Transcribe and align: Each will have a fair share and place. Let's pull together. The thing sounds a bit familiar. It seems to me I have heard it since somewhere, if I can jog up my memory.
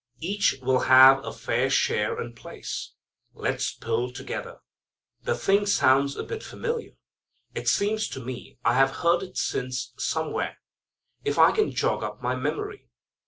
Each 0.19 0.55
will 0.63 0.79
have 0.79 1.23
a 1.23 1.31
fair 1.31 1.69
share 1.69 2.19
and 2.19 2.35
place. 2.35 2.93
Let's 3.35 3.71
pull 3.71 4.11
together. 4.11 4.57
The 5.25 5.35
thing 5.35 5.67
sounds 5.67 6.15
a 6.17 6.23
bit 6.23 6.41
familiar. 6.41 6.93
It 7.53 7.67
seems 7.67 8.07
to 8.07 8.19
me 8.19 8.57
I 8.65 8.73
have 8.73 8.89
heard 9.05 9.21
it 9.21 9.37
since 9.37 9.93
somewhere, 9.99 10.57
if 11.23 11.37
I 11.37 11.51
can 11.51 11.69
jog 11.69 12.01
up 12.01 12.19
my 12.19 12.33
memory. 12.35 12.89